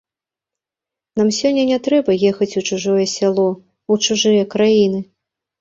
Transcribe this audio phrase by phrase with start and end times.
[1.19, 3.47] Нам сёння не трэба ехаць у чужое сяло,
[3.97, 4.99] у чужыя краіны.